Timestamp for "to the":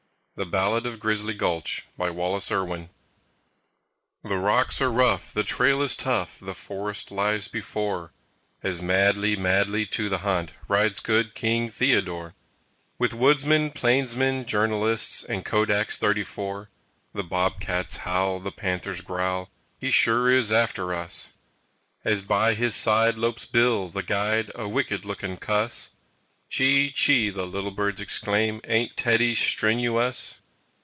9.87-10.19